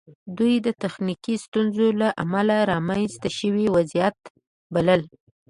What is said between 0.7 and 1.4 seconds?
تخنیکي